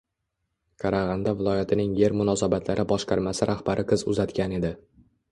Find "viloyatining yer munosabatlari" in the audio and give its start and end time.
1.41-2.85